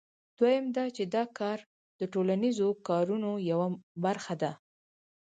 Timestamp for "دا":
0.75-0.85, 1.15-1.23